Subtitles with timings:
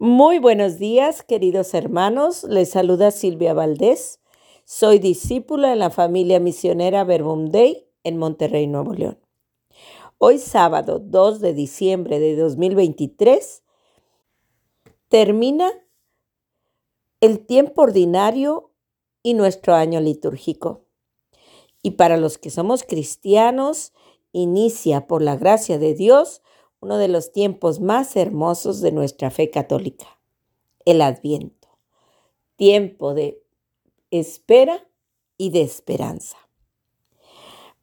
[0.00, 2.44] Muy buenos días, queridos hermanos.
[2.44, 4.20] Les saluda Silvia Valdés.
[4.64, 9.18] Soy discípula en la familia misionera Verbum Day en Monterrey, Nuevo León.
[10.18, 13.64] Hoy sábado 2 de diciembre de 2023
[15.08, 15.68] termina
[17.20, 18.70] el tiempo ordinario
[19.24, 20.84] y nuestro año litúrgico.
[21.82, 23.92] Y para los que somos cristianos,
[24.30, 26.40] inicia por la gracia de Dios
[26.80, 30.18] uno de los tiempos más hermosos de nuestra fe católica,
[30.84, 31.68] el Adviento,
[32.56, 33.42] tiempo de
[34.10, 34.88] espera
[35.36, 36.36] y de esperanza.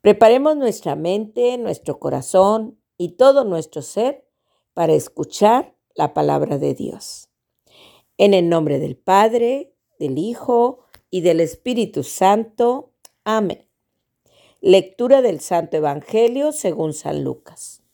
[0.01, 4.27] Preparemos nuestra mente, nuestro corazón y todo nuestro ser
[4.73, 7.29] para escuchar la palabra de Dios.
[8.17, 12.91] En el nombre del Padre, del Hijo y del Espíritu Santo.
[13.23, 13.67] Amén.
[14.61, 17.84] Lectura del Santo Evangelio según San Lucas.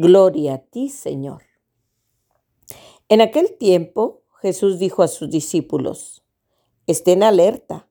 [0.00, 1.42] Gloria a ti, Señor.
[3.08, 6.22] En aquel tiempo Jesús dijo a sus discípulos,
[6.86, 7.88] estén alerta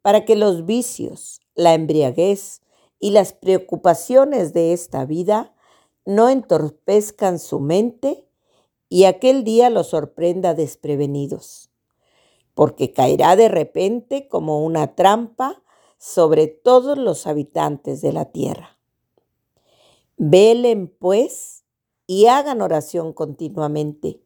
[0.00, 2.62] para que los vicios, la embriaguez
[3.00, 5.52] y las preocupaciones de esta vida
[6.06, 8.24] no entorpezcan su mente
[8.88, 11.72] y aquel día los sorprenda desprevenidos,
[12.54, 15.60] porque caerá de repente como una trampa
[15.98, 18.77] sobre todos los habitantes de la tierra.
[20.18, 21.64] Velen, pues,
[22.06, 24.20] y hagan oración continuamente,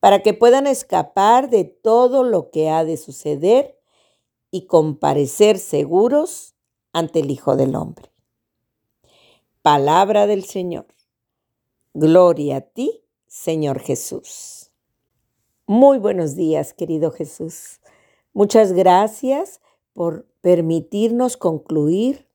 [0.00, 3.78] para que puedan escapar de todo lo que ha de suceder
[4.50, 6.54] y comparecer seguros
[6.92, 8.10] ante el Hijo del Hombre.
[9.62, 10.86] Palabra del Señor.
[11.94, 14.70] Gloria a ti, Señor Jesús.
[15.66, 17.80] Muy buenos días, querido Jesús.
[18.32, 19.60] Muchas gracias
[19.92, 22.28] por permitirnos concluir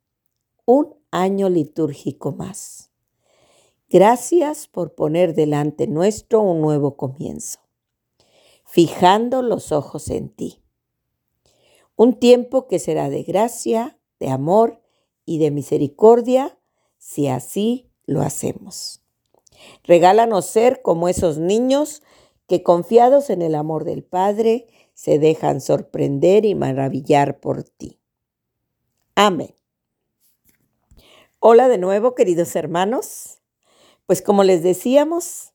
[0.65, 2.92] un año litúrgico más.
[3.93, 7.59] Gracias por poner delante nuestro un nuevo comienzo,
[8.65, 10.63] fijando los ojos en ti.
[11.95, 14.81] Un tiempo que será de gracia, de amor
[15.25, 16.57] y de misericordia,
[16.97, 19.03] si así lo hacemos.
[19.83, 22.01] Regálanos ser como esos niños
[22.47, 24.65] que confiados en el amor del Padre
[24.95, 27.99] se dejan sorprender y maravillar por ti.
[29.13, 29.53] Amén.
[31.37, 33.42] Hola de nuevo, queridos hermanos.
[34.05, 35.53] Pues como les decíamos,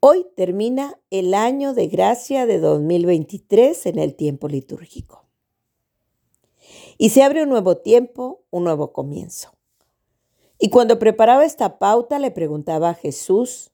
[0.00, 5.26] hoy termina el año de gracia de 2023 en el tiempo litúrgico.
[6.96, 9.52] Y se abre un nuevo tiempo, un nuevo comienzo.
[10.58, 13.70] Y cuando preparaba esta pauta le preguntaba a Jesús,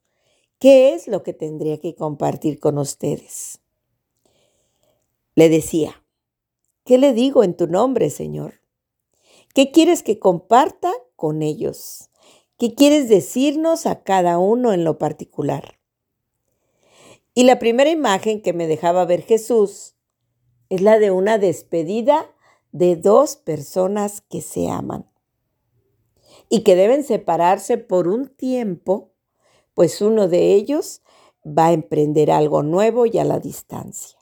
[0.59, 3.61] ¿qué es lo que tendría que compartir con ustedes?
[5.37, 6.03] Le decía,
[6.85, 8.55] ¿qué le digo en tu nombre, Señor?
[9.55, 12.11] ¿Qué quieres que comparta con ellos?
[12.63, 15.81] ¿Qué quieres decirnos a cada uno en lo particular?
[17.35, 19.97] Y la primera imagen que me dejaba ver Jesús
[20.69, 22.33] es la de una despedida
[22.71, 25.11] de dos personas que se aman
[26.49, 29.11] y que deben separarse por un tiempo,
[29.75, 31.03] pues uno de ellos
[31.45, 34.21] va a emprender algo nuevo y a la distancia.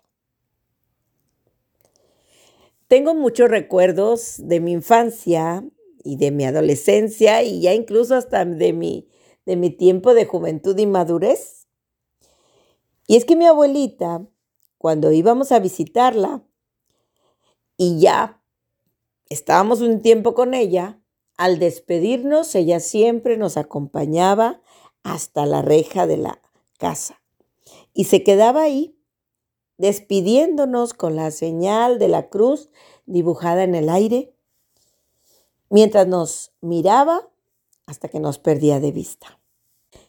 [2.89, 5.63] Tengo muchos recuerdos de mi infancia
[6.03, 9.09] y de mi adolescencia y ya incluso hasta de mi,
[9.47, 11.67] de mi tiempo de juventud y madurez.
[13.07, 14.27] Y es que mi abuelita,
[14.79, 16.45] cuando íbamos a visitarla
[17.77, 18.43] y ya
[19.29, 21.01] estábamos un tiempo con ella,
[21.37, 24.61] al despedirnos ella siempre nos acompañaba
[25.03, 26.41] hasta la reja de la
[26.79, 27.21] casa
[27.95, 28.97] y se quedaba ahí
[29.79, 32.71] despidiéndonos con la señal de la cruz
[33.07, 34.35] dibujada en el aire
[35.71, 37.31] mientras nos miraba
[37.87, 39.41] hasta que nos perdía de vista.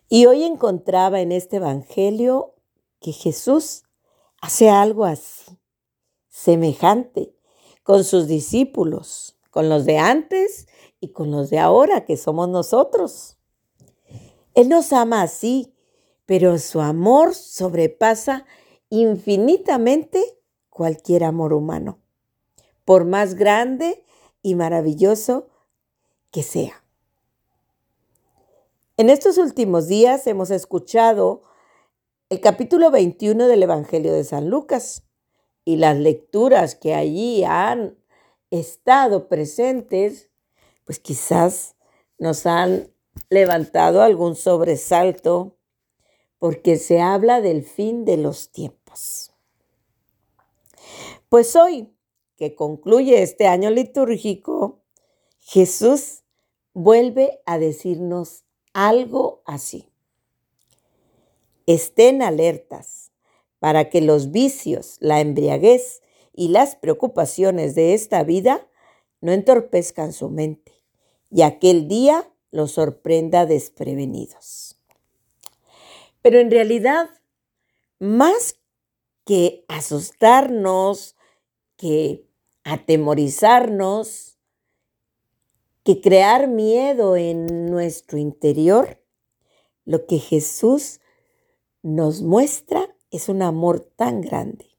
[0.09, 2.55] Y hoy encontraba en este Evangelio
[2.99, 3.83] que Jesús
[4.41, 5.57] hace algo así,
[6.27, 7.33] semejante,
[7.83, 10.67] con sus discípulos, con los de antes
[10.99, 13.37] y con los de ahora, que somos nosotros.
[14.53, 15.73] Él nos ama así,
[16.25, 18.45] pero su amor sobrepasa
[18.89, 20.23] infinitamente
[20.69, 21.99] cualquier amor humano,
[22.85, 24.03] por más grande
[24.41, 25.50] y maravilloso
[26.31, 26.83] que sea.
[28.97, 31.43] En estos últimos días hemos escuchado
[32.29, 35.03] el capítulo 21 del Evangelio de San Lucas
[35.65, 37.97] y las lecturas que allí han
[38.51, 40.29] estado presentes,
[40.85, 41.75] pues quizás
[42.17, 42.91] nos han
[43.29, 45.57] levantado algún sobresalto
[46.39, 49.33] porque se habla del fin de los tiempos.
[51.29, 51.93] Pues hoy,
[52.35, 54.81] que concluye este año litúrgico,
[55.39, 56.20] Jesús
[56.73, 59.89] vuelve a decirnos algo así.
[61.65, 63.11] Estén alertas
[63.59, 66.01] para que los vicios, la embriaguez
[66.33, 68.67] y las preocupaciones de esta vida
[69.19, 70.73] no entorpezcan su mente
[71.29, 74.77] y aquel día los sorprenda desprevenidos.
[76.21, 77.09] Pero en realidad,
[77.99, 78.55] más
[79.25, 81.15] que asustarnos,
[81.77, 82.27] que
[82.63, 84.30] atemorizarnos,
[85.99, 89.03] crear miedo en nuestro interior,
[89.83, 91.01] lo que Jesús
[91.81, 94.71] nos muestra es un amor tan grande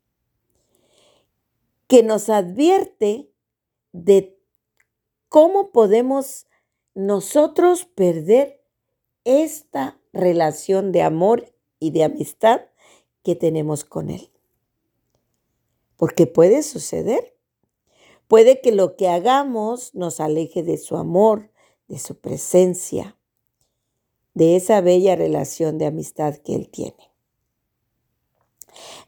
[1.92, 3.30] que nos advierte
[3.92, 4.38] de
[5.28, 6.46] cómo podemos
[6.94, 8.64] nosotros perder
[9.24, 12.62] esta relación de amor y de amistad
[13.22, 14.30] que tenemos con Él.
[15.96, 17.31] Porque puede suceder.
[18.32, 21.50] Puede que lo que hagamos nos aleje de su amor,
[21.86, 23.18] de su presencia,
[24.32, 27.12] de esa bella relación de amistad que Él tiene.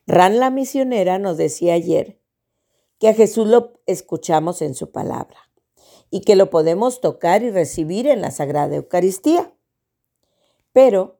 [0.07, 2.21] Ran la misionera nos decía ayer
[2.99, 5.39] que a Jesús lo escuchamos en su palabra
[6.11, 9.55] y que lo podemos tocar y recibir en la Sagrada Eucaristía.
[10.75, 11.19] Pero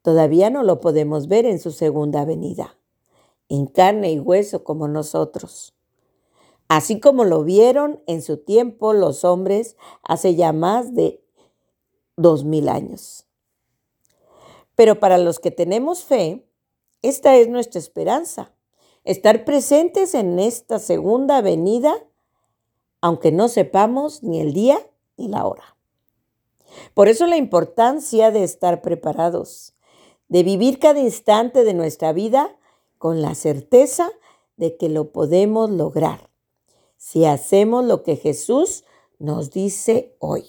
[0.00, 2.78] todavía no lo podemos ver en su segunda venida,
[3.50, 5.74] en carne y hueso como nosotros.
[6.70, 11.20] Así como lo vieron en su tiempo los hombres hace ya más de
[12.14, 13.26] dos mil años.
[14.76, 16.46] Pero para los que tenemos fe,
[17.02, 18.54] esta es nuestra esperanza,
[19.02, 21.92] estar presentes en esta segunda venida
[23.00, 24.78] aunque no sepamos ni el día
[25.16, 25.76] ni la hora.
[26.94, 29.74] Por eso la importancia de estar preparados,
[30.28, 32.56] de vivir cada instante de nuestra vida
[32.96, 34.12] con la certeza
[34.56, 36.29] de que lo podemos lograr
[37.00, 38.84] si hacemos lo que Jesús
[39.18, 40.44] nos dice hoy.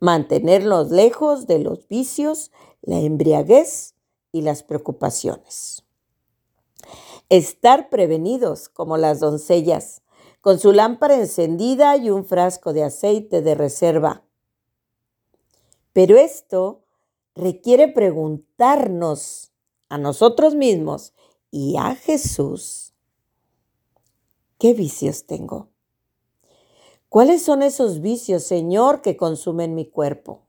[0.00, 2.50] Mantenernos lejos de los vicios,
[2.80, 3.94] la embriaguez
[4.32, 5.84] y las preocupaciones.
[7.28, 10.00] Estar prevenidos como las doncellas
[10.40, 14.24] con su lámpara encendida y un frasco de aceite de reserva.
[15.92, 16.80] Pero esto
[17.34, 19.52] requiere preguntarnos
[19.90, 21.12] a nosotros mismos
[21.50, 22.81] y a Jesús,
[24.62, 25.70] ¿qué vicios tengo?
[27.08, 30.46] ¿Cuáles son esos vicios, Señor, que consumen mi cuerpo?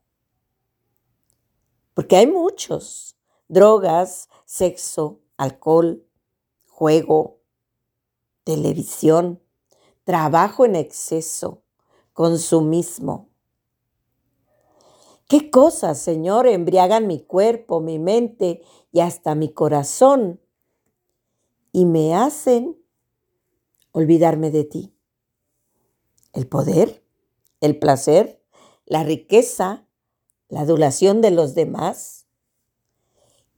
[1.96, 3.18] Porque hay muchos.
[3.48, 6.06] Drogas, sexo, alcohol,
[6.68, 7.40] juego,
[8.44, 9.42] televisión,
[10.04, 11.64] trabajo en exceso,
[12.14, 13.30] consumismo.
[15.28, 18.62] ¿Qué cosas, Señor, embriagan mi cuerpo, mi mente
[18.92, 20.40] y hasta mi corazón
[21.72, 22.83] y me hacen
[23.94, 24.94] olvidarme de ti?
[26.34, 27.04] El poder,
[27.62, 28.44] el placer,
[28.86, 29.88] la riqueza,
[30.50, 32.28] la adulación de los demás.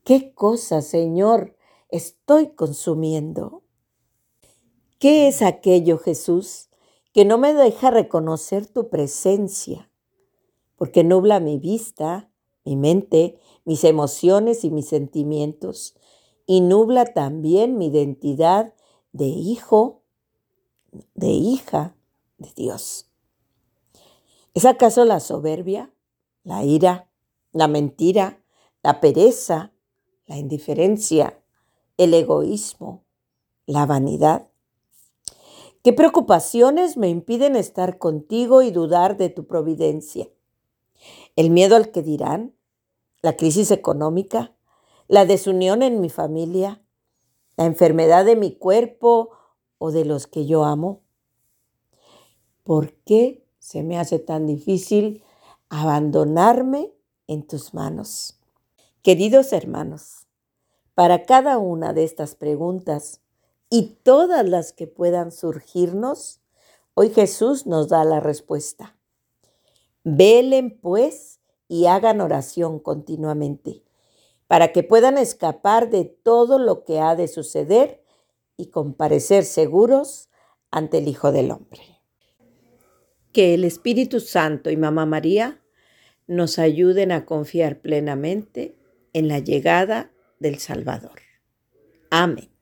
[0.04, 1.56] ¿Qué cosas, Señor,
[1.90, 3.64] estoy consumiendo?
[5.00, 6.70] ¿Qué es aquello, Jesús,
[7.14, 9.90] que no me deja reconocer tu presencia?
[10.76, 12.30] Porque nubla mi vista,
[12.66, 15.96] mi mente, mis emociones y mis sentimientos,
[16.46, 18.74] y nubla también mi identidad
[19.12, 20.04] de hijo,
[21.13, 21.95] de hija
[22.38, 23.09] de Dios.
[24.53, 25.94] ¿Es acaso la soberbia,
[26.44, 27.09] la ira,
[27.51, 28.42] la mentira,
[28.83, 29.74] la pereza,
[30.27, 31.42] la indiferencia,
[31.97, 33.03] el egoísmo,
[33.65, 34.50] la vanidad?
[35.84, 40.29] ¿Qué preocupaciones me impiden estar contigo y dudar de tu providencia?
[41.36, 42.55] ¿El miedo al que dirán?
[43.22, 44.55] ¿La crisis económica?
[45.08, 46.81] ¿La desunión en mi familia?
[47.58, 49.31] ¿La enfermedad de mi cuerpo
[49.86, 51.04] o de los que yo amo?
[52.63, 55.24] ¿Por qué se me hace tan difícil
[55.70, 56.92] abandonarme
[57.27, 58.39] en tus manos?
[59.04, 60.25] Queridos hermanos,
[60.96, 63.22] para cada una de estas preguntas,
[63.70, 66.39] y todas las que puedan surgirnos,
[66.94, 68.96] hoy Jesús nos da la respuesta.
[70.04, 73.84] Velen pues y hagan oración continuamente
[74.48, 78.04] para que puedan escapar de todo lo que ha de suceder
[78.57, 80.29] y comparecer seguros
[80.71, 81.81] ante el Hijo del Hombre.
[83.31, 85.62] Que el Espíritu Santo y Mamá María
[86.27, 88.77] nos ayuden a confiar plenamente
[89.13, 91.19] en la llegada del Salvador.
[92.09, 92.54] Amén.